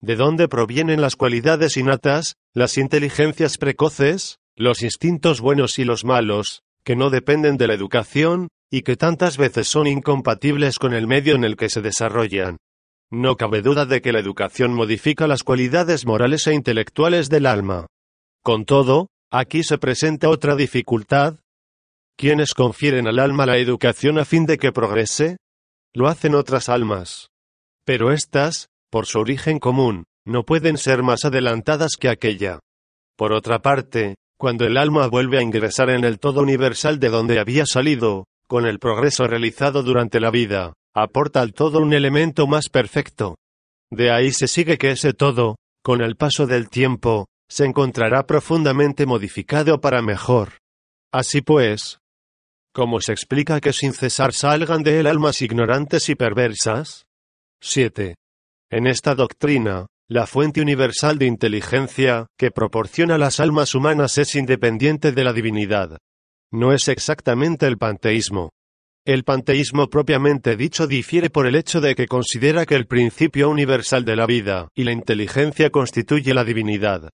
¿de 0.00 0.16
dónde 0.16 0.48
provienen 0.48 1.00
las 1.00 1.16
cualidades 1.16 1.76
innatas, 1.76 2.34
las 2.54 2.78
inteligencias 2.78 3.58
precoces, 3.58 4.38
los 4.56 4.82
instintos 4.82 5.40
buenos 5.40 5.78
y 5.78 5.84
los 5.84 6.04
malos, 6.04 6.62
que 6.84 6.96
no 6.96 7.10
dependen 7.10 7.56
de 7.56 7.66
la 7.66 7.74
educación, 7.74 8.48
y 8.70 8.82
que 8.82 8.96
tantas 8.96 9.36
veces 9.36 9.68
son 9.68 9.86
incompatibles 9.86 10.78
con 10.78 10.94
el 10.94 11.06
medio 11.06 11.34
en 11.34 11.44
el 11.44 11.56
que 11.56 11.68
se 11.68 11.82
desarrollan? 11.82 12.58
No 13.10 13.36
cabe 13.36 13.60
duda 13.60 13.84
de 13.86 14.00
que 14.00 14.12
la 14.12 14.20
educación 14.20 14.72
modifica 14.72 15.26
las 15.26 15.42
cualidades 15.42 16.06
morales 16.06 16.46
e 16.46 16.54
intelectuales 16.54 17.28
del 17.28 17.46
alma. 17.46 17.86
Con 18.42 18.64
todo, 18.64 19.08
Aquí 19.34 19.62
se 19.62 19.78
presenta 19.78 20.28
otra 20.28 20.56
dificultad. 20.56 21.38
¿Quiénes 22.18 22.52
confieren 22.52 23.08
al 23.08 23.18
alma 23.18 23.46
la 23.46 23.56
educación 23.56 24.18
a 24.18 24.26
fin 24.26 24.44
de 24.44 24.58
que 24.58 24.72
progrese? 24.72 25.38
Lo 25.94 26.06
hacen 26.06 26.34
otras 26.34 26.68
almas. 26.68 27.30
Pero 27.84 28.12
éstas, 28.12 28.68
por 28.90 29.06
su 29.06 29.18
origen 29.18 29.58
común, 29.58 30.04
no 30.24 30.44
pueden 30.44 30.76
ser 30.76 31.02
más 31.02 31.24
adelantadas 31.24 31.96
que 31.98 32.08
aquella. 32.08 32.60
Por 33.16 33.32
otra 33.32 33.60
parte, 33.60 34.14
cuando 34.38 34.64
el 34.64 34.76
alma 34.76 35.06
vuelve 35.08 35.38
a 35.38 35.42
ingresar 35.42 35.90
en 35.90 36.04
el 36.04 36.18
todo 36.18 36.42
universal 36.42 36.98
de 37.00 37.08
donde 37.08 37.40
había 37.40 37.66
salido, 37.66 38.26
con 38.46 38.66
el 38.66 38.78
progreso 38.78 39.26
realizado 39.26 39.82
durante 39.82 40.20
la 40.20 40.30
vida, 40.30 40.74
aporta 40.94 41.40
al 41.40 41.54
todo 41.54 41.78
un 41.78 41.92
elemento 41.92 42.46
más 42.46 42.68
perfecto. 42.68 43.36
De 43.90 44.10
ahí 44.10 44.30
se 44.32 44.48
sigue 44.48 44.78
que 44.78 44.90
ese 44.90 45.12
todo, 45.12 45.56
con 45.82 46.02
el 46.02 46.16
paso 46.16 46.46
del 46.46 46.68
tiempo, 46.68 47.26
se 47.48 47.64
encontrará 47.64 48.26
profundamente 48.26 49.06
modificado 49.06 49.80
para 49.80 50.02
mejor. 50.02 50.58
Así 51.12 51.42
pues, 51.42 51.98
¿cómo 52.72 53.00
se 53.00 53.12
explica 53.12 53.60
que 53.60 53.72
sin 53.72 53.92
cesar 53.92 54.32
salgan 54.32 54.82
de 54.82 55.00
él 55.00 55.06
almas 55.06 55.42
ignorantes 55.42 56.08
y 56.08 56.14
perversas? 56.14 57.04
7. 57.64 58.16
En 58.72 58.88
esta 58.88 59.14
doctrina, 59.14 59.86
la 60.08 60.26
fuente 60.26 60.60
universal 60.60 61.16
de 61.16 61.26
inteligencia 61.26 62.26
que 62.36 62.50
proporciona 62.50 63.18
las 63.18 63.38
almas 63.38 63.76
humanas 63.76 64.18
es 64.18 64.34
independiente 64.34 65.12
de 65.12 65.22
la 65.22 65.32
divinidad. 65.32 65.98
No 66.50 66.72
es 66.72 66.88
exactamente 66.88 67.68
el 67.68 67.78
panteísmo. 67.78 68.50
El 69.06 69.22
panteísmo 69.22 69.88
propiamente 69.88 70.56
dicho 70.56 70.88
difiere 70.88 71.30
por 71.30 71.46
el 71.46 71.54
hecho 71.54 71.80
de 71.80 71.94
que 71.94 72.08
considera 72.08 72.66
que 72.66 72.74
el 72.74 72.88
principio 72.88 73.48
universal 73.48 74.04
de 74.04 74.16
la 74.16 74.26
vida 74.26 74.68
y 74.74 74.82
la 74.82 74.90
inteligencia 74.90 75.70
constituye 75.70 76.34
la 76.34 76.42
divinidad. 76.42 77.10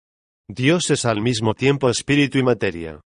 Dios 0.48 0.90
es 0.92 1.04
al 1.04 1.20
mismo 1.20 1.56
tiempo 1.56 1.90
espíritu 1.90 2.38
y 2.38 2.44
materia. 2.44 3.02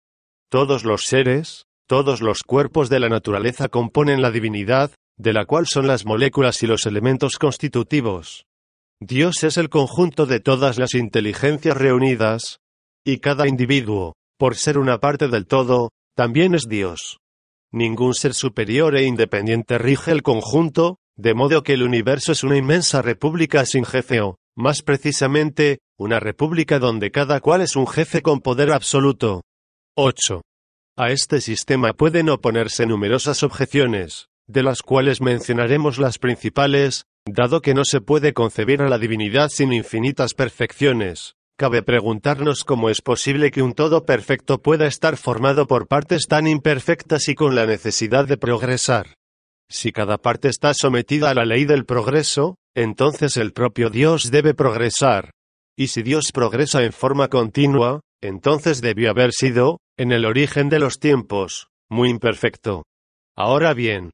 Todos 0.52 0.84
los 0.84 1.06
seres, 1.06 1.64
todos 1.88 2.20
los 2.20 2.44
cuerpos 2.44 2.90
de 2.90 3.00
la 3.00 3.08
naturaleza 3.08 3.70
componen 3.70 4.22
la 4.22 4.30
divinidad, 4.30 4.92
de 5.20 5.34
la 5.34 5.46
cual 5.46 5.68
son 5.68 5.86
las 5.86 6.06
moléculas 6.06 6.64
y 6.64 6.68
los 6.68 6.86
elementos 6.86 7.38
constitutivos. 7.38 8.46
Dios 9.02 9.44
es 9.44 9.58
el 9.58 9.70
conjunto 9.70 10.26
de 10.26 10.40
todas 10.40 10.80
las 10.80 10.94
inteligencias 10.94 11.76
reunidas, 11.76 12.60
y 13.06 13.20
cada 13.20 13.48
individuo, 13.48 14.16
por 14.38 14.56
ser 14.56 14.78
una 14.78 15.00
parte 15.00 15.28
del 15.28 15.46
todo, 15.46 15.90
también 16.16 16.56
es 16.56 16.68
Dios. 16.68 17.20
Ningún 17.72 18.14
ser 18.14 18.34
superior 18.34 18.96
e 18.96 19.06
independiente 19.06 19.78
rige 19.78 20.12
el 20.12 20.24
conjunto, 20.24 20.98
de 21.18 21.34
modo 21.34 21.64
que 21.64 21.74
el 21.74 21.84
universo 21.84 22.32
es 22.32 22.44
una 22.44 22.58
inmensa 22.58 23.02
república 23.02 23.66
sin 23.66 23.84
jefe 23.84 24.22
o, 24.22 24.38
más 24.56 24.82
precisamente, 24.82 25.80
una 25.98 26.20
república 26.20 26.80
donde 26.80 27.12
cada 27.12 27.42
cual 27.42 27.62
es 27.62 27.76
un 27.76 27.88
jefe 27.88 28.22
con 28.22 28.40
poder 28.40 28.72
absoluto. 28.72 29.44
8. 29.98 30.42
A 30.98 31.12
este 31.12 31.42
sistema 31.42 31.94
pueden 31.94 32.30
oponerse 32.30 32.86
numerosas 32.86 33.44
objeciones, 33.44 34.30
de 34.50 34.64
las 34.64 34.82
cuales 34.82 35.22
mencionaremos 35.22 36.00
las 36.00 36.18
principales, 36.18 37.06
dado 37.26 37.62
que 37.62 37.76
no 37.76 37.86
se 37.86 38.02
puede 38.02 38.34
concebir 38.34 38.82
a 38.82 38.90
la 38.90 38.98
divinidad 38.98 39.50
sin 39.50 39.72
infinitas 39.72 40.34
perfecciones. 40.34 41.36
Cabe 41.56 41.84
preguntarnos 41.84 42.64
cómo 42.64 42.90
es 42.90 43.02
posible 43.02 43.52
que 43.52 43.62
un 43.62 43.74
todo 43.74 44.06
perfecto 44.06 44.62
pueda 44.62 44.88
estar 44.88 45.18
formado 45.18 45.68
por 45.68 45.88
partes 45.88 46.26
tan 46.28 46.48
imperfectas 46.48 47.28
y 47.28 47.36
con 47.36 47.54
la 47.54 47.66
necesidad 47.66 48.28
de 48.28 48.38
progresar. 48.38 49.14
Si 49.70 49.92
cada 49.92 50.18
parte 50.18 50.48
está 50.48 50.74
sometida 50.74 51.30
a 51.30 51.36
la 51.36 51.46
ley 51.46 51.66
del 51.66 51.86
progreso, 51.86 52.56
entonces 52.76 53.38
el 53.38 53.54
propio 53.54 53.92
Dios 53.92 54.32
debe 54.32 54.56
progresar, 54.56 55.32
y 55.78 55.88
si 55.88 56.02
Dios 56.02 56.32
progresa 56.34 56.84
en 56.84 56.92
forma 56.92 57.28
continua, 57.28 58.02
entonces 58.22 58.82
debió 58.82 59.12
haber 59.12 59.32
sido, 59.32 59.80
en 59.98 60.12
el 60.12 60.26
origen 60.26 60.70
de 60.70 60.80
los 60.80 60.98
tiempos, 60.98 61.68
muy 61.88 62.10
imperfecto. 62.10 62.84
Ahora 63.38 63.74
bien, 63.74 64.12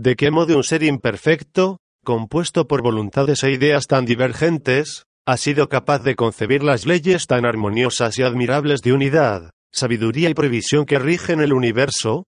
¿de 0.00 0.16
qué 0.16 0.30
modo 0.30 0.56
un 0.56 0.64
ser 0.64 0.82
imperfecto, 0.82 1.78
compuesto 2.02 2.66
por 2.66 2.80
voluntades 2.80 3.44
e 3.44 3.52
ideas 3.52 3.86
tan 3.86 4.06
divergentes, 4.06 5.04
ha 5.26 5.36
sido 5.36 5.68
capaz 5.68 6.02
de 6.02 6.16
concebir 6.16 6.62
las 6.62 6.86
leyes 6.86 7.26
tan 7.26 7.44
armoniosas 7.44 8.18
y 8.18 8.22
admirables 8.22 8.80
de 8.80 8.94
unidad, 8.94 9.50
sabiduría 9.70 10.30
y 10.30 10.34
previsión 10.34 10.86
que 10.86 10.98
rigen 10.98 11.42
el 11.42 11.52
universo? 11.52 12.24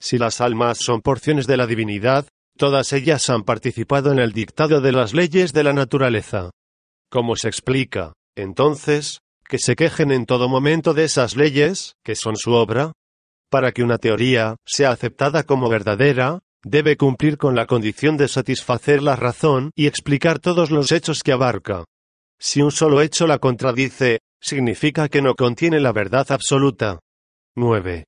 Si 0.00 0.16
las 0.16 0.40
almas 0.40 0.78
son 0.78 1.02
porciones 1.02 1.46
de 1.46 1.58
la 1.58 1.66
divinidad, 1.66 2.26
todas 2.56 2.94
ellas 2.94 3.28
han 3.28 3.42
participado 3.42 4.12
en 4.12 4.18
el 4.18 4.32
dictado 4.32 4.80
de 4.80 4.92
las 4.92 5.12
leyes 5.12 5.52
de 5.52 5.64
la 5.64 5.74
naturaleza. 5.74 6.52
¿Cómo 7.10 7.36
se 7.36 7.48
explica, 7.48 8.14
entonces, 8.34 9.18
que 9.46 9.58
se 9.58 9.76
quejen 9.76 10.10
en 10.10 10.24
todo 10.24 10.48
momento 10.48 10.94
de 10.94 11.04
esas 11.04 11.36
leyes, 11.36 11.96
que 12.02 12.16
son 12.16 12.36
su 12.36 12.52
obra? 12.52 12.92
Para 13.50 13.72
que 13.72 13.82
una 13.82 13.98
teoría 13.98 14.56
sea 14.64 14.92
aceptada 14.92 15.42
como 15.42 15.68
verdadera, 15.68 16.40
debe 16.64 16.96
cumplir 16.96 17.38
con 17.38 17.54
la 17.54 17.66
condición 17.66 18.16
de 18.16 18.28
satisfacer 18.28 19.02
la 19.02 19.16
razón 19.16 19.70
y 19.74 19.86
explicar 19.86 20.38
todos 20.38 20.70
los 20.70 20.92
hechos 20.92 21.22
que 21.22 21.32
abarca. 21.32 21.84
Si 22.38 22.62
un 22.62 22.70
solo 22.70 23.00
hecho 23.00 23.26
la 23.26 23.38
contradice, 23.38 24.20
significa 24.40 25.08
que 25.08 25.22
no 25.22 25.34
contiene 25.34 25.80
la 25.80 25.92
verdad 25.92 26.26
absoluta. 26.30 27.00
9. 27.56 28.04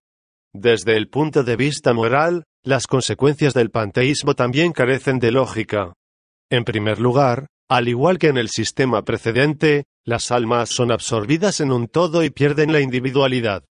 Desde 0.54 0.96
el 0.96 1.08
punto 1.08 1.44
de 1.44 1.56
vista 1.56 1.92
moral, 1.92 2.44
las 2.64 2.86
consecuencias 2.86 3.54
del 3.54 3.70
panteísmo 3.70 4.34
también 4.34 4.72
carecen 4.72 5.18
de 5.18 5.32
lógica. 5.32 5.94
En 6.50 6.64
primer 6.64 7.00
lugar, 7.00 7.46
al 7.68 7.88
igual 7.88 8.18
que 8.18 8.28
en 8.28 8.36
el 8.36 8.50
sistema 8.50 9.02
precedente, 9.02 9.84
las 10.04 10.30
almas 10.30 10.68
son 10.68 10.92
absorbidas 10.92 11.60
en 11.60 11.72
un 11.72 11.88
todo 11.88 12.22
y 12.22 12.30
pierden 12.30 12.72
la 12.72 12.80
individualidad. 12.80 13.64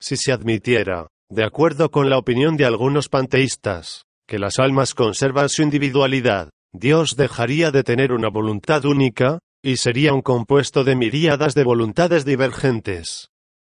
Si 0.00 0.16
se 0.16 0.32
admitiera, 0.32 1.08
de 1.28 1.44
acuerdo 1.44 1.90
con 1.90 2.08
la 2.08 2.18
opinión 2.18 2.56
de 2.56 2.64
algunos 2.64 3.08
panteístas, 3.08 4.04
que 4.30 4.38
las 4.38 4.60
almas 4.60 4.94
conservan 4.94 5.48
su 5.48 5.62
individualidad, 5.62 6.50
Dios 6.72 7.16
dejaría 7.16 7.72
de 7.72 7.82
tener 7.82 8.12
una 8.12 8.28
voluntad 8.28 8.84
única, 8.84 9.40
y 9.60 9.76
sería 9.76 10.14
un 10.14 10.22
compuesto 10.22 10.84
de 10.84 10.94
miríadas 10.94 11.54
de 11.54 11.64
voluntades 11.64 12.24
divergentes. 12.24 13.30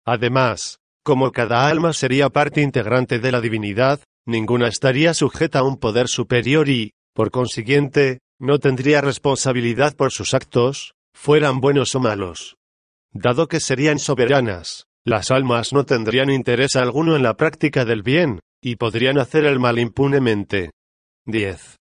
Además, 0.06 0.78
como 1.04 1.34
cada 1.34 1.68
alma 1.68 1.92
sería 1.92 2.30
parte 2.30 2.62
integrante 2.62 3.20
de 3.20 3.34
la 3.34 3.42
divinidad, 3.42 4.00
ninguna 4.26 4.70
estaría 4.70 5.14
sujeta 5.14 5.60
a 5.60 5.64
un 5.64 5.76
poder 5.76 6.08
superior 6.08 6.70
y, 6.70 6.94
por 7.14 7.32
consiguiente, 7.32 8.20
no 8.40 8.58
tendría 8.58 9.02
responsabilidad 9.02 9.94
por 9.98 10.14
sus 10.14 10.34
actos, 10.34 10.94
fueran 11.14 11.60
buenos 11.60 11.96
o 11.96 12.00
malos. 12.00 12.56
Dado 13.12 13.50
que 13.50 13.60
serían 13.60 14.00
soberanas, 14.00 14.86
las 15.04 15.32
almas 15.32 15.74
no 15.74 15.84
tendrían 15.84 16.30
interés 16.30 16.78
alguno 16.78 17.18
en 17.18 17.24
la 17.24 17.36
práctica 17.36 17.84
del 17.84 18.04
bien, 18.04 18.40
y 18.62 18.76
podrían 18.76 19.18
hacer 19.18 19.46
el 19.46 19.60
mal 19.60 19.80
impunemente. 19.80 20.72
10. 21.26 21.78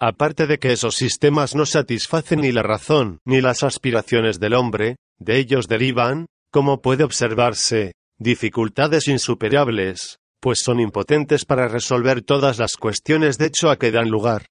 Aparte 0.00 0.46
de 0.46 0.58
que 0.58 0.72
esos 0.72 0.96
sistemas 0.96 1.54
no 1.54 1.64
satisfacen 1.64 2.40
ni 2.40 2.52
la 2.52 2.62
razón 2.62 3.18
ni 3.24 3.40
las 3.40 3.62
aspiraciones 3.62 4.40
del 4.40 4.54
hombre, 4.54 4.96
de 5.18 5.38
ellos 5.38 5.68
derivan, 5.68 6.26
como 6.50 6.82
puede 6.82 7.04
observarse, 7.04 7.92
dificultades 8.18 9.08
insuperables, 9.08 10.18
pues 10.40 10.60
son 10.60 10.80
impotentes 10.80 11.44
para 11.44 11.68
resolver 11.68 12.22
todas 12.22 12.58
las 12.58 12.76
cuestiones 12.76 13.38
de 13.38 13.46
hecho 13.46 13.70
a 13.70 13.78
que 13.78 13.92
dan 13.92 14.08
lugar. 14.08 14.46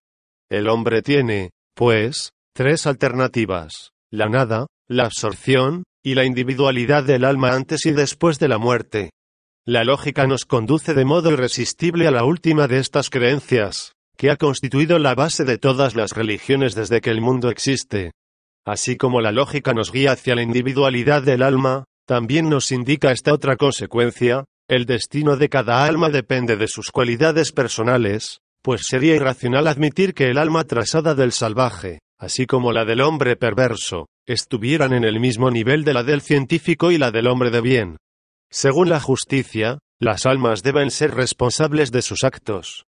El 0.49 0.69
hombre 0.69 1.01
tiene, 1.01 1.51
pues, 1.75 2.31
tres 2.53 2.87
alternativas, 2.87 3.91
la 4.09 4.29
nada, 4.29 4.67
la 4.87 5.05
absorción, 5.05 5.83
y 6.03 6.15
la 6.15 6.25
individualidad 6.25 7.03
del 7.03 7.25
alma 7.25 7.53
antes 7.53 7.85
y 7.85 7.91
después 7.91 8.39
de 8.39 8.47
la 8.47 8.57
muerte. 8.57 9.11
La 9.67 9.83
lógica 9.83 10.25
nos 10.25 10.45
conduce 10.45 10.95
de 10.95 11.05
modo 11.05 11.31
irresistible 11.31 12.07
a 12.07 12.11
la 12.11 12.23
última 12.23 12.67
de 12.67 12.79
estas 12.79 13.11
creencias, 13.11 13.93
que 14.17 14.31
ha 14.31 14.35
constituido 14.35 14.97
la 14.97 15.13
base 15.13 15.43
de 15.43 15.59
todas 15.59 15.95
las 15.95 16.13
religiones 16.13 16.73
desde 16.73 16.99
que 16.99 17.11
el 17.11 17.21
mundo 17.21 17.51
existe. 17.51 18.13
Así 18.65 18.97
como 18.97 19.21
la 19.21 19.31
lógica 19.31 19.75
nos 19.75 19.91
guía 19.91 20.13
hacia 20.13 20.33
la 20.33 20.41
individualidad 20.41 21.21
del 21.21 21.43
alma, 21.43 21.83
también 22.07 22.49
nos 22.49 22.71
indica 22.71 23.11
esta 23.11 23.35
otra 23.35 23.55
consecuencia, 23.55 24.45
el 24.67 24.87
destino 24.87 25.37
de 25.37 25.49
cada 25.49 25.85
alma 25.85 26.09
depende 26.09 26.57
de 26.57 26.67
sus 26.67 26.89
cualidades 26.89 27.51
personales, 27.51 28.39
pues 28.63 28.81
sería 28.87 29.15
irracional 29.15 29.67
admitir 29.67 30.15
que 30.15 30.31
el 30.31 30.39
alma 30.39 30.63
trasada 30.63 31.13
del 31.13 31.33
salvaje, 31.33 31.99
así 32.17 32.47
como 32.47 32.71
la 32.71 32.83
del 32.83 33.01
hombre 33.01 33.35
perverso, 33.35 34.07
estuvieran 34.25 34.91
en 34.93 35.03
el 35.03 35.19
mismo 35.19 35.51
nivel 35.51 35.83
de 35.83 35.93
la 35.93 36.01
del 36.01 36.21
científico 36.21 36.89
y 36.89 36.97
la 36.97 37.11
del 37.11 37.27
hombre 37.27 37.51
de 37.51 37.61
bien. 37.61 37.97
Según 38.51 38.89
la 38.89 38.99
justicia, 38.99 39.79
las 39.99 40.25
almas 40.25 40.61
deben 40.61 40.91
ser 40.91 41.13
responsables 41.13 41.91
de 41.91 42.01
sus 42.01 42.23
actos. 42.23 42.85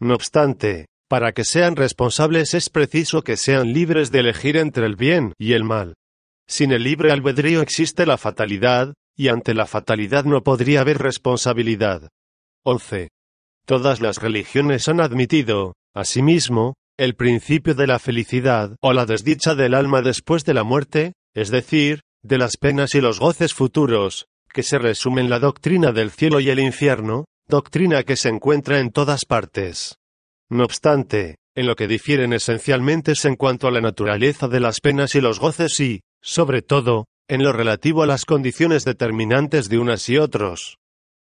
No 0.00 0.14
obstante, 0.14 0.86
para 1.08 1.32
que 1.32 1.44
sean 1.44 1.76
responsables 1.76 2.54
es 2.54 2.70
preciso 2.70 3.22
que 3.22 3.36
sean 3.36 3.74
libres 3.74 4.10
de 4.10 4.20
elegir 4.20 4.56
entre 4.56 4.86
el 4.86 4.96
bien 4.96 5.34
y 5.38 5.52
el 5.52 5.64
mal. 5.64 5.94
Sin 6.48 6.72
el 6.72 6.84
libre 6.84 7.12
albedrío 7.12 7.60
existe 7.60 8.06
la 8.06 8.16
fatalidad, 8.16 8.94
y 9.14 9.28
ante 9.28 9.52
la 9.52 9.66
fatalidad 9.66 10.24
no 10.24 10.42
podría 10.42 10.80
haber 10.80 10.98
responsabilidad. 10.98 12.08
11. 12.64 13.08
Todas 13.66 14.00
las 14.00 14.22
religiones 14.22 14.88
han 14.88 15.00
admitido, 15.00 15.74
asimismo, 15.94 16.74
el 16.98 17.14
principio 17.16 17.74
de 17.74 17.86
la 17.86 17.98
felicidad 17.98 18.76
o 18.80 18.92
la 18.92 19.04
desdicha 19.04 19.54
del 19.54 19.74
alma 19.74 20.00
después 20.00 20.44
de 20.44 20.54
la 20.54 20.64
muerte, 20.64 21.12
es 21.34 21.50
decir, 21.50 22.00
de 22.22 22.38
las 22.38 22.56
penas 22.56 22.94
y 22.94 23.00
los 23.00 23.20
goces 23.20 23.52
futuros, 23.52 24.26
que 24.52 24.62
se 24.62 24.78
resume 24.78 25.20
en 25.20 25.30
la 25.30 25.38
doctrina 25.38 25.92
del 25.92 26.10
cielo 26.10 26.40
y 26.40 26.50
el 26.50 26.60
infierno, 26.60 27.24
doctrina 27.48 28.02
que 28.02 28.16
se 28.16 28.28
encuentra 28.28 28.78
en 28.78 28.90
todas 28.90 29.24
partes. 29.24 29.96
No 30.50 30.64
obstante, 30.64 31.36
en 31.54 31.66
lo 31.66 31.76
que 31.76 31.88
difieren 31.88 32.32
esencialmente 32.32 33.12
es 33.12 33.24
en 33.24 33.36
cuanto 33.36 33.66
a 33.66 33.70
la 33.70 33.80
naturaleza 33.80 34.48
de 34.48 34.60
las 34.60 34.80
penas 34.80 35.14
y 35.14 35.20
los 35.20 35.40
goces 35.40 35.78
y, 35.80 36.00
sobre 36.22 36.62
todo, 36.62 37.06
en 37.28 37.42
lo 37.42 37.52
relativo 37.52 38.02
a 38.02 38.06
las 38.06 38.24
condiciones 38.24 38.84
determinantes 38.84 39.68
de 39.68 39.78
unas 39.78 40.08
y 40.08 40.18
otros. 40.18 40.78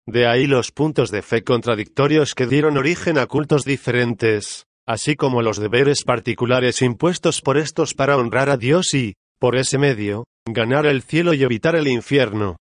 De 0.06 0.26
ahí 0.26 0.46
los 0.46 0.72
puntos 0.72 1.10
de 1.10 1.22
fe 1.22 1.44
contradictorios 1.44 2.34
que 2.34 2.46
dieron 2.46 2.78
origen 2.78 3.18
a 3.18 3.26
cultos 3.26 3.64
diferentes, 3.64 4.64
así 4.86 5.16
como 5.16 5.42
los 5.42 5.58
deberes 5.58 6.04
particulares 6.04 6.80
impuestos 6.80 7.42
por 7.42 7.58
estos 7.58 7.92
para 7.92 8.16
honrar 8.16 8.48
a 8.48 8.56
Dios 8.56 8.94
y, 8.94 9.16
por 9.38 9.56
ese 9.56 9.76
medio, 9.76 10.24
ganar 10.46 10.86
el 10.86 11.02
cielo 11.02 11.34
y 11.34 11.42
evitar 11.42 11.76
el 11.76 11.88
infierno. 11.88 12.56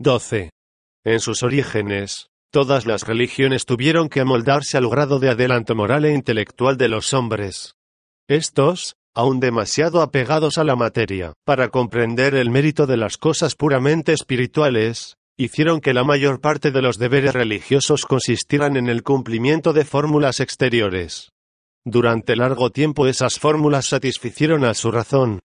12. 0.00 0.50
En 1.04 1.20
sus 1.20 1.44
orígenes, 1.44 2.26
todas 2.50 2.84
las 2.84 3.06
religiones 3.06 3.64
tuvieron 3.64 4.08
que 4.08 4.20
amoldarse 4.20 4.76
al 4.76 4.88
grado 4.88 5.20
de 5.20 5.30
adelanto 5.30 5.76
moral 5.76 6.04
e 6.04 6.12
intelectual 6.12 6.76
de 6.76 6.88
los 6.88 7.14
hombres. 7.14 7.74
Estos, 8.28 8.96
aún 9.14 9.38
demasiado 9.38 10.02
apegados 10.02 10.58
a 10.58 10.64
la 10.64 10.74
materia, 10.74 11.34
para 11.44 11.68
comprender 11.68 12.34
el 12.34 12.50
mérito 12.50 12.88
de 12.88 12.96
las 12.96 13.18
cosas 13.18 13.54
puramente 13.54 14.12
espirituales, 14.12 15.14
hicieron 15.36 15.80
que 15.80 15.94
la 15.94 16.02
mayor 16.02 16.40
parte 16.40 16.72
de 16.72 16.82
los 16.82 16.98
deberes 16.98 17.32
religiosos 17.32 18.04
consistieran 18.04 18.76
en 18.76 18.88
el 18.88 19.04
cumplimiento 19.04 19.72
de 19.72 19.84
fórmulas 19.84 20.40
exteriores. 20.40 21.28
Durante 21.84 22.34
largo 22.34 22.70
tiempo 22.70 23.06
esas 23.06 23.38
fórmulas 23.38 23.86
satisficieron 23.86 24.64
a 24.64 24.74
su 24.74 24.90
razón. 24.90 25.38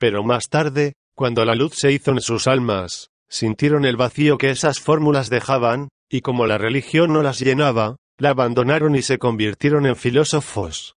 Pero 0.00 0.24
más 0.24 0.48
tarde, 0.48 0.94
cuando 1.14 1.44
la 1.44 1.54
luz 1.54 1.74
se 1.76 1.92
hizo 1.92 2.10
en 2.10 2.20
sus 2.20 2.48
almas, 2.48 3.10
sintieron 3.34 3.84
el 3.84 3.96
vacío 3.96 4.38
que 4.38 4.50
esas 4.50 4.78
fórmulas 4.78 5.28
dejaban, 5.28 5.88
y 6.08 6.20
como 6.20 6.46
la 6.46 6.56
religión 6.56 7.12
no 7.12 7.20
las 7.20 7.40
llenaba, 7.40 7.96
la 8.16 8.30
abandonaron 8.30 8.94
y 8.94 9.02
se 9.02 9.18
convirtieron 9.18 9.86
en 9.86 9.96
filósofos. 9.96 10.94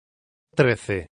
13. 0.53 1.07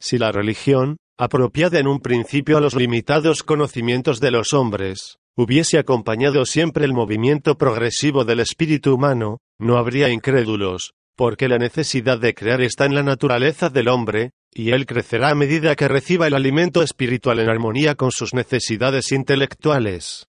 Si 0.00 0.18
la 0.18 0.32
religión, 0.32 0.96
apropiada 1.16 1.78
en 1.78 1.86
un 1.86 2.00
principio 2.00 2.58
a 2.58 2.60
los 2.60 2.74
limitados 2.74 3.44
conocimientos 3.44 4.18
de 4.18 4.32
los 4.32 4.52
hombres, 4.52 5.18
hubiese 5.36 5.78
acompañado 5.78 6.44
siempre 6.44 6.84
el 6.84 6.92
movimiento 6.92 7.56
progresivo 7.56 8.24
del 8.24 8.40
espíritu 8.40 8.96
humano, 8.96 9.38
no 9.60 9.76
habría 9.76 10.08
incrédulos, 10.08 10.92
porque 11.16 11.46
la 11.46 11.58
necesidad 11.58 12.18
de 12.18 12.34
crear 12.34 12.60
está 12.62 12.84
en 12.84 12.96
la 12.96 13.04
naturaleza 13.04 13.68
del 13.68 13.86
hombre, 13.86 14.32
y 14.52 14.72
él 14.72 14.86
crecerá 14.86 15.30
a 15.30 15.34
medida 15.36 15.76
que 15.76 15.86
reciba 15.86 16.26
el 16.26 16.34
alimento 16.34 16.82
espiritual 16.82 17.38
en 17.38 17.48
armonía 17.48 17.94
con 17.94 18.10
sus 18.10 18.34
necesidades 18.34 19.12
intelectuales. 19.12 20.26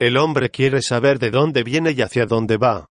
El 0.00 0.16
hombre 0.16 0.50
quiere 0.50 0.82
saber 0.82 1.18
de 1.18 1.30
dónde 1.30 1.62
viene 1.62 1.92
y 1.92 2.02
hacia 2.02 2.26
dónde 2.26 2.56
va. 2.56 2.86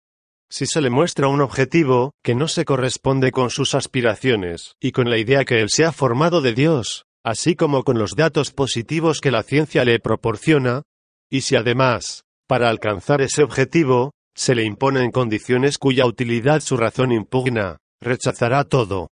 Si 0.48 0.66
se 0.66 0.80
le 0.80 0.90
muestra 0.90 1.28
un 1.28 1.40
objetivo 1.40 2.12
que 2.22 2.34
no 2.34 2.46
se 2.46 2.64
corresponde 2.64 3.32
con 3.32 3.50
sus 3.50 3.74
aspiraciones 3.74 4.76
y 4.80 4.92
con 4.92 5.10
la 5.10 5.18
idea 5.18 5.44
que 5.44 5.60
él 5.60 5.68
se 5.68 5.84
ha 5.84 5.92
formado 5.92 6.42
de 6.42 6.52
Dios, 6.52 7.06
así 7.24 7.56
como 7.56 7.82
con 7.82 7.98
los 7.98 8.14
datos 8.14 8.52
positivos 8.52 9.20
que 9.20 9.30
la 9.30 9.42
ciencia 9.42 9.84
le 9.84 9.98
proporciona, 9.98 10.82
y 11.30 11.40
si 11.40 11.56
además, 11.56 12.24
para 12.46 12.68
alcanzar 12.68 13.22
ese 13.22 13.42
objetivo, 13.42 14.12
se 14.34 14.54
le 14.54 14.64
imponen 14.64 15.10
condiciones 15.10 15.78
cuya 15.78 16.06
utilidad 16.06 16.60
su 16.60 16.76
razón 16.76 17.12
impugna, 17.12 17.78
rechazará 18.00 18.64
todo. 18.64 19.08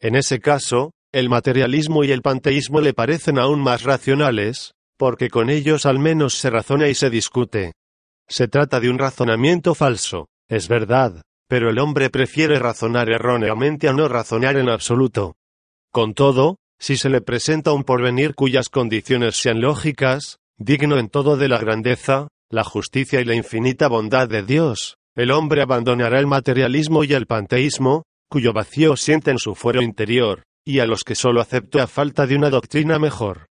En 0.00 0.16
ese 0.16 0.40
caso, 0.40 0.92
el 1.12 1.28
materialismo 1.28 2.04
y 2.04 2.12
el 2.12 2.22
panteísmo 2.22 2.80
le 2.80 2.94
parecen 2.94 3.38
aún 3.38 3.60
más 3.60 3.82
racionales, 3.82 4.72
porque 5.00 5.30
con 5.30 5.48
ellos 5.48 5.86
al 5.86 5.98
menos 5.98 6.34
se 6.34 6.50
razona 6.50 6.86
y 6.88 6.94
se 6.94 7.08
discute. 7.08 7.72
Se 8.28 8.48
trata 8.48 8.80
de 8.80 8.90
un 8.90 8.98
razonamiento 8.98 9.74
falso, 9.74 10.28
es 10.46 10.68
verdad, 10.68 11.22
pero 11.48 11.70
el 11.70 11.78
hombre 11.78 12.10
prefiere 12.10 12.58
razonar 12.58 13.08
erróneamente 13.08 13.88
a 13.88 13.94
no 13.94 14.08
razonar 14.08 14.58
en 14.58 14.68
absoluto. 14.68 15.36
Con 15.90 16.12
todo, 16.12 16.56
si 16.78 16.98
se 16.98 17.08
le 17.08 17.22
presenta 17.22 17.72
un 17.72 17.84
porvenir 17.84 18.34
cuyas 18.34 18.68
condiciones 18.68 19.36
sean 19.36 19.62
lógicas, 19.62 20.36
digno 20.58 20.98
en 20.98 21.08
todo 21.08 21.38
de 21.38 21.48
la 21.48 21.56
grandeza, 21.56 22.28
la 22.50 22.62
justicia 22.62 23.22
y 23.22 23.24
la 23.24 23.34
infinita 23.34 23.88
bondad 23.88 24.28
de 24.28 24.42
Dios, 24.42 24.98
el 25.16 25.30
hombre 25.30 25.62
abandonará 25.62 26.18
el 26.18 26.26
materialismo 26.26 27.04
y 27.04 27.14
el 27.14 27.26
panteísmo, 27.26 28.02
cuyo 28.28 28.52
vacío 28.52 28.96
siente 28.96 29.30
en 29.30 29.38
su 29.38 29.54
fuero 29.54 29.80
interior, 29.80 30.42
y 30.62 30.80
a 30.80 30.84
los 30.84 31.04
que 31.04 31.14
solo 31.14 31.40
aceptó 31.40 31.80
a 31.80 31.86
falta 31.86 32.26
de 32.26 32.36
una 32.36 32.50
doctrina 32.50 32.98
mejor. 32.98 33.49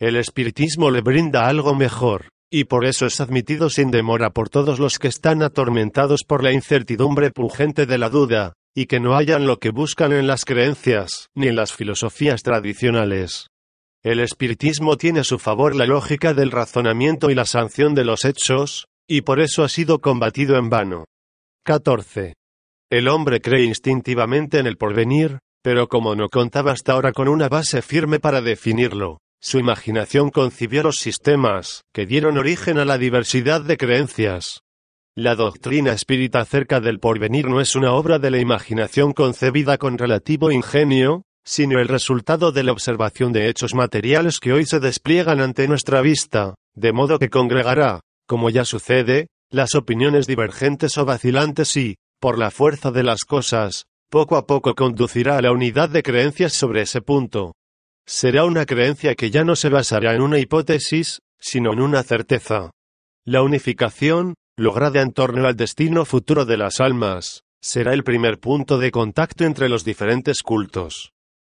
El 0.00 0.14
espiritismo 0.14 0.92
le 0.92 1.00
brinda 1.00 1.48
algo 1.48 1.74
mejor, 1.74 2.28
y 2.52 2.64
por 2.64 2.86
eso 2.86 3.06
es 3.06 3.20
admitido 3.20 3.68
sin 3.68 3.90
demora 3.90 4.30
por 4.30 4.48
todos 4.48 4.78
los 4.78 5.00
que 5.00 5.08
están 5.08 5.42
atormentados 5.42 6.22
por 6.22 6.44
la 6.44 6.52
incertidumbre 6.52 7.32
pungente 7.32 7.84
de 7.84 7.98
la 7.98 8.08
duda, 8.08 8.52
y 8.76 8.86
que 8.86 9.00
no 9.00 9.16
hallan 9.16 9.48
lo 9.48 9.58
que 9.58 9.70
buscan 9.70 10.12
en 10.12 10.28
las 10.28 10.44
creencias, 10.44 11.30
ni 11.34 11.48
en 11.48 11.56
las 11.56 11.72
filosofías 11.72 12.44
tradicionales. 12.44 13.48
El 14.04 14.20
espiritismo 14.20 14.96
tiene 14.96 15.20
a 15.20 15.24
su 15.24 15.40
favor 15.40 15.74
la 15.74 15.86
lógica 15.86 16.32
del 16.32 16.52
razonamiento 16.52 17.28
y 17.28 17.34
la 17.34 17.44
sanción 17.44 17.96
de 17.96 18.04
los 18.04 18.24
hechos, 18.24 18.86
y 19.08 19.22
por 19.22 19.40
eso 19.40 19.64
ha 19.64 19.68
sido 19.68 19.98
combatido 19.98 20.56
en 20.58 20.70
vano. 20.70 21.06
14. 21.64 22.34
El 22.88 23.08
hombre 23.08 23.40
cree 23.40 23.64
instintivamente 23.64 24.60
en 24.60 24.68
el 24.68 24.76
porvenir, 24.76 25.40
pero 25.60 25.88
como 25.88 26.14
no 26.14 26.28
contaba 26.28 26.70
hasta 26.70 26.92
ahora 26.92 27.10
con 27.12 27.26
una 27.26 27.48
base 27.48 27.82
firme 27.82 28.20
para 28.20 28.40
definirlo, 28.40 29.18
su 29.40 29.58
imaginación 29.58 30.30
concibió 30.30 30.82
los 30.82 30.98
sistemas, 30.98 31.84
que 31.92 32.06
dieron 32.06 32.38
origen 32.38 32.78
a 32.78 32.84
la 32.84 32.98
diversidad 32.98 33.60
de 33.60 33.76
creencias. 33.76 34.62
La 35.16 35.34
doctrina 35.34 35.92
espírita 35.92 36.40
acerca 36.40 36.80
del 36.80 37.00
porvenir 37.00 37.48
no 37.48 37.60
es 37.60 37.74
una 37.76 37.92
obra 37.92 38.18
de 38.18 38.30
la 38.30 38.38
imaginación 38.38 39.12
concebida 39.12 39.78
con 39.78 39.98
relativo 39.98 40.50
ingenio, 40.50 41.22
sino 41.44 41.80
el 41.80 41.88
resultado 41.88 42.52
de 42.52 42.62
la 42.62 42.72
observación 42.72 43.32
de 43.32 43.48
hechos 43.48 43.74
materiales 43.74 44.38
que 44.38 44.52
hoy 44.52 44.66
se 44.66 44.80
despliegan 44.80 45.40
ante 45.40 45.66
nuestra 45.66 46.02
vista, 46.02 46.54
de 46.74 46.92
modo 46.92 47.18
que 47.18 47.30
congregará, 47.30 48.00
como 48.26 48.50
ya 48.50 48.64
sucede, 48.64 49.28
las 49.50 49.74
opiniones 49.74 50.26
divergentes 50.26 50.98
o 50.98 51.04
vacilantes 51.04 51.76
y, 51.76 51.96
por 52.20 52.38
la 52.38 52.50
fuerza 52.50 52.90
de 52.90 53.02
las 53.02 53.24
cosas, 53.24 53.86
poco 54.10 54.36
a 54.36 54.46
poco 54.46 54.74
conducirá 54.74 55.38
a 55.38 55.42
la 55.42 55.52
unidad 55.52 55.88
de 55.88 56.02
creencias 56.02 56.52
sobre 56.52 56.82
ese 56.82 57.00
punto 57.00 57.54
será 58.08 58.46
una 58.46 58.64
creencia 58.64 59.14
que 59.14 59.30
ya 59.30 59.44
no 59.44 59.54
se 59.54 59.68
basará 59.68 60.14
en 60.14 60.22
una 60.22 60.38
hipótesis, 60.38 61.20
sino 61.38 61.74
en 61.74 61.80
una 61.80 62.02
certeza. 62.02 62.70
La 63.26 63.42
unificación, 63.42 64.34
lograda 64.56 65.02
en 65.02 65.12
torno 65.12 65.46
al 65.46 65.56
destino 65.56 66.06
futuro 66.06 66.46
de 66.46 66.56
las 66.56 66.80
almas, 66.80 67.42
será 67.60 67.92
el 67.92 68.04
primer 68.04 68.38
punto 68.38 68.78
de 68.78 68.90
contacto 68.90 69.44
entre 69.44 69.68
los 69.68 69.84
diferentes 69.84 70.42
cultos. 70.42 71.12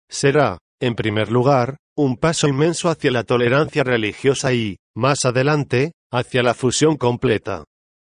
Será, 0.08 0.58
en 0.80 0.94
primer 0.94 1.32
lugar, 1.32 1.76
un 1.96 2.16
paso 2.16 2.46
inmenso 2.46 2.88
hacia 2.88 3.10
la 3.10 3.24
tolerancia 3.24 3.82
religiosa 3.82 4.52
y, 4.52 4.76
más 4.94 5.24
adelante, 5.24 5.90
hacia 6.12 6.44
la 6.44 6.54
fusión 6.54 6.96
completa. 6.96 7.64